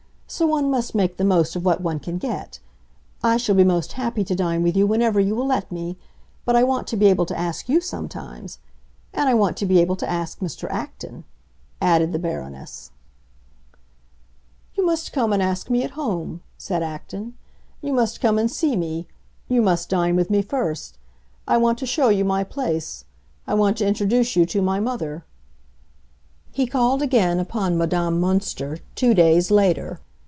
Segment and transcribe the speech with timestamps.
[0.33, 2.59] —so one must make the most of what one can get.
[3.21, 5.97] I shall be most happy to dine with you whenever you will let me;
[6.45, 8.57] but I want to be able to ask you sometimes.
[9.11, 10.69] And I want to be able to ask Mr.
[10.71, 11.25] Acton,"
[11.81, 12.91] added the Baroness.
[14.75, 17.33] "You must come and ask me at home," said Acton.
[17.81, 19.09] "You must come and see me;
[19.49, 20.97] you must dine with me first.
[21.45, 23.03] I want to show you my place;
[23.45, 25.25] I want to introduce you to my mother."
[26.53, 29.99] He called again upon Madame Münster, two days later.